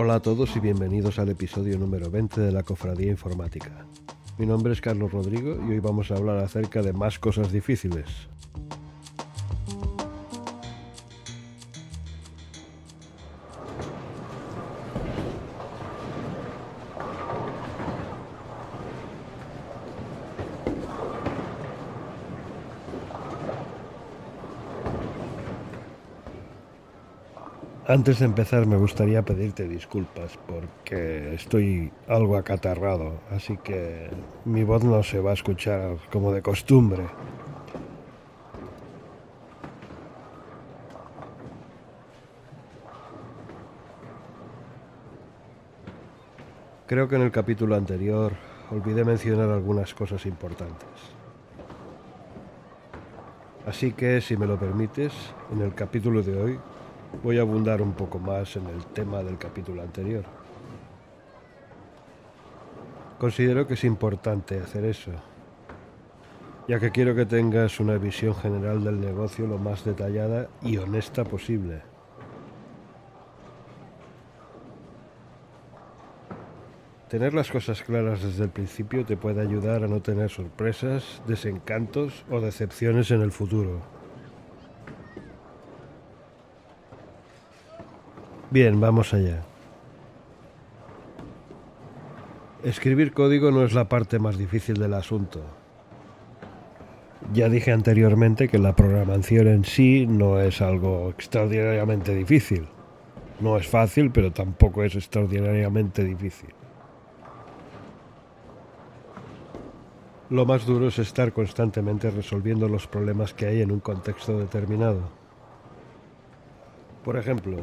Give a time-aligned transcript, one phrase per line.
[0.00, 3.86] Hola a todos y bienvenidos al episodio número 20 de la Cofradía Informática.
[4.38, 8.28] Mi nombre es Carlos Rodrigo y hoy vamos a hablar acerca de más cosas difíciles.
[27.88, 34.10] Antes de empezar me gustaría pedirte disculpas porque estoy algo acatarrado, así que
[34.44, 37.06] mi voz no se va a escuchar como de costumbre.
[46.86, 48.34] Creo que en el capítulo anterior
[48.70, 50.88] olvidé mencionar algunas cosas importantes.
[53.66, 55.14] Así que, si me lo permites,
[55.54, 56.60] en el capítulo de hoy
[57.22, 60.24] voy a abundar un poco más en el tema del capítulo anterior.
[63.18, 65.10] Considero que es importante hacer eso,
[66.68, 71.24] ya que quiero que tengas una visión general del negocio lo más detallada y honesta
[71.24, 71.82] posible.
[77.08, 82.24] Tener las cosas claras desde el principio te puede ayudar a no tener sorpresas, desencantos
[82.30, 83.97] o decepciones en el futuro.
[88.50, 89.42] Bien, vamos allá.
[92.64, 95.42] Escribir código no es la parte más difícil del asunto.
[97.34, 102.68] Ya dije anteriormente que la programación en sí no es algo extraordinariamente difícil.
[103.38, 106.48] No es fácil, pero tampoco es extraordinariamente difícil.
[110.30, 115.02] Lo más duro es estar constantemente resolviendo los problemas que hay en un contexto determinado.
[117.04, 117.58] Por ejemplo,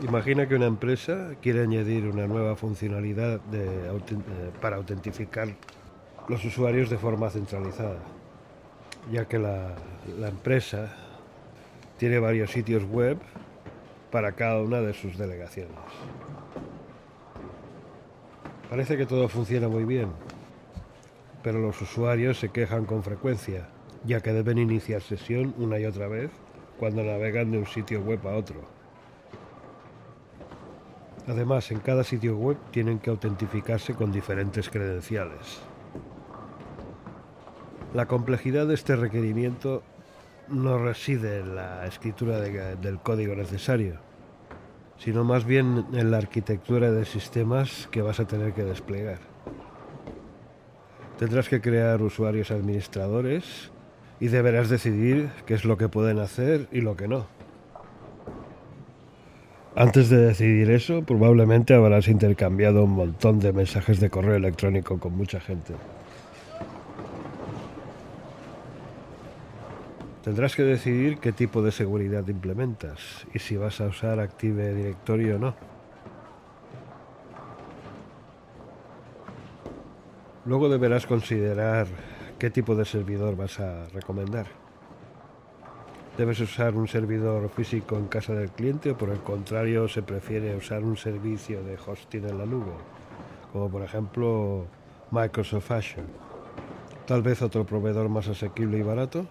[0.00, 3.40] imagina que una empresa quiere añadir una nueva funcionalidad
[4.60, 5.48] para autentificar
[6.28, 7.98] los usuarios de forma centralizada,
[9.10, 9.74] ya que la,
[10.18, 10.94] la empresa
[11.96, 13.18] tiene varios sitios web
[14.10, 15.76] para cada una de sus delegaciones.
[18.70, 20.08] Parece que todo funciona muy bien,
[21.42, 23.68] pero los usuarios se quejan con frecuencia,
[24.04, 26.30] ya que deben iniciar sesión una y otra vez
[26.78, 28.77] cuando navegan de un sitio web a otro.
[31.28, 35.60] Además, en cada sitio web tienen que autentificarse con diferentes credenciales.
[37.92, 39.82] La complejidad de este requerimiento
[40.48, 44.00] no reside en la escritura de, del código necesario,
[44.96, 49.18] sino más bien en la arquitectura de sistemas que vas a tener que desplegar.
[51.18, 53.70] Tendrás que crear usuarios administradores
[54.18, 57.37] y deberás decidir qué es lo que pueden hacer y lo que no.
[59.76, 65.16] Antes de decidir eso, probablemente habrás intercambiado un montón de mensajes de correo electrónico con
[65.16, 65.74] mucha gente.
[70.24, 75.30] Tendrás que decidir qué tipo de seguridad implementas y si vas a usar Active Directory
[75.30, 75.54] o no.
[80.44, 81.86] Luego deberás considerar
[82.38, 84.67] qué tipo de servidor vas a recomendar.
[86.18, 90.56] ¿Debes usar un servidor físico en casa del cliente o por el contrario se prefiere
[90.56, 92.72] usar un servicio de hosting en la nube?
[93.52, 94.66] Como por ejemplo
[95.12, 96.06] Microsoft Azure.
[97.06, 99.26] Tal vez otro proveedor más asequible y barato.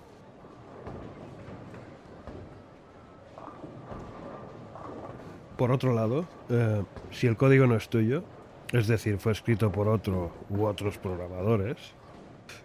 [5.58, 8.24] Por otro lado, eh, si el código no es tuyo,
[8.72, 11.76] es decir, fue escrito por otro u otros programadores,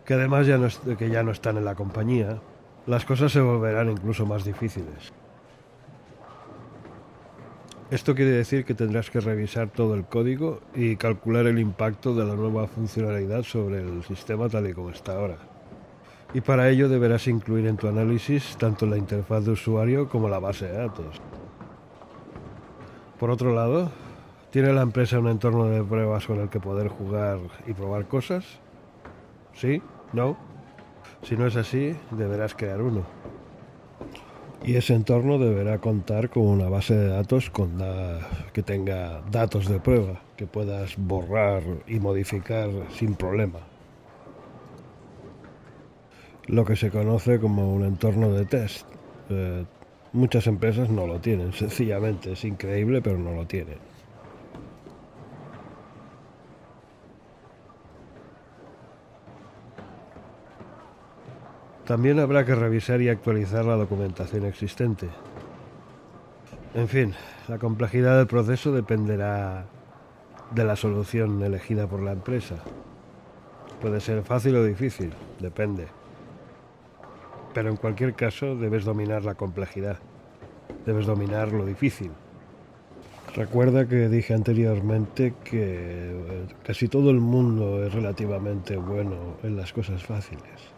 [0.04, 2.38] que además ya no, ya no están en la compañía,
[2.86, 5.12] las cosas se volverán incluso más difíciles.
[7.90, 12.24] Esto quiere decir que tendrás que revisar todo el código y calcular el impacto de
[12.24, 15.36] la nueva funcionalidad sobre el sistema tal y como está ahora.
[16.32, 20.38] Y para ello deberás incluir en tu análisis tanto la interfaz de usuario como la
[20.38, 21.20] base de datos.
[23.18, 23.92] Por otro lado,
[24.52, 28.44] ¿Tiene la empresa un entorno de pruebas con el que poder jugar y probar cosas?
[29.54, 29.80] ¿Sí?
[30.12, 30.36] ¿No?
[31.22, 33.04] Si no es así, deberás crear uno.
[34.64, 37.78] Y ese entorno deberá contar con una base de datos con
[38.52, 43.60] que tenga datos de prueba, que puedas borrar y modificar sin problema.
[46.46, 48.86] Lo que se conoce como un entorno de test.
[49.30, 49.64] Eh,
[50.12, 52.32] muchas empresas no lo tienen, sencillamente.
[52.32, 53.78] Es increíble, pero no lo tienen.
[61.92, 65.10] También habrá que revisar y actualizar la documentación existente.
[66.72, 67.12] En fin,
[67.48, 69.66] la complejidad del proceso dependerá
[70.54, 72.56] de la solución elegida por la empresa.
[73.82, 75.86] Puede ser fácil o difícil, depende.
[77.52, 79.98] Pero en cualquier caso debes dominar la complejidad.
[80.86, 82.10] Debes dominar lo difícil.
[83.36, 90.02] Recuerda que dije anteriormente que casi todo el mundo es relativamente bueno en las cosas
[90.02, 90.72] fáciles.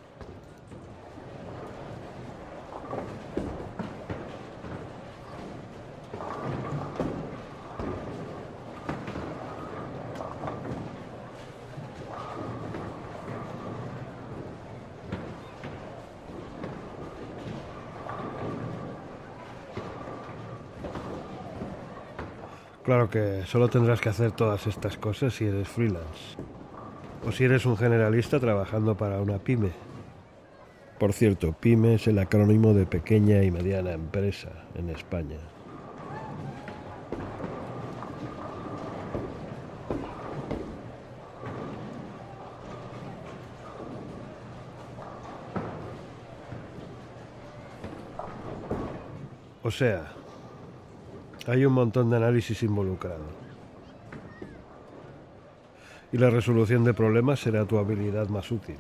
[22.85, 26.37] Claro que solo tendrás que hacer todas estas cosas si eres freelance.
[27.27, 29.71] O si eres un generalista trabajando para una pyme.
[30.99, 35.39] Por cierto, pyme es el acrónimo de pequeña y mediana empresa en España.
[49.63, 50.13] O sea,
[51.47, 53.25] hay un montón de análisis involucrado.
[56.13, 58.77] Y la resolución de problemas será tu habilidad más útil.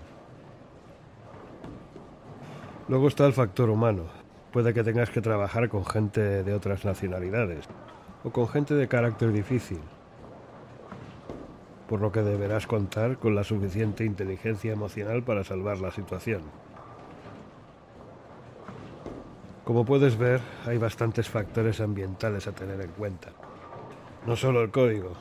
[2.89, 4.05] Luego está el factor humano.
[4.53, 7.67] Puede que tengas que trabajar con gente de otras nacionalidades
[8.23, 9.81] o con gente de carácter difícil,
[11.89, 16.43] por lo que deberás contar con la suficiente inteligencia emocional para salvar la situación.
[19.65, 23.31] Como puedes ver, hay bastantes factores ambientales a tener en cuenta.
[24.27, 25.13] No solo el código.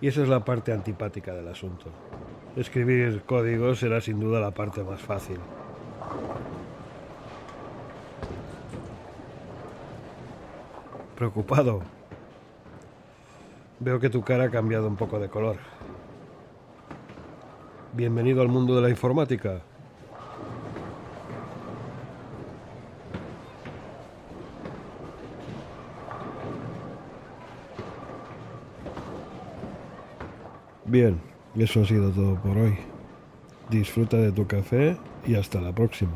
[0.00, 1.90] Y esa es la parte antipática del asunto.
[2.56, 5.38] Escribir código será sin duda la parte más fácil.
[11.14, 11.82] Preocupado.
[13.80, 15.56] Veo que tu cara ha cambiado un poco de color.
[17.92, 19.62] Bienvenido al mundo de la informática.
[30.88, 31.20] Bien,
[31.54, 32.74] eso ha sido todo por hoy.
[33.68, 34.96] Disfruta de tu café
[35.26, 36.12] y hasta la próxima.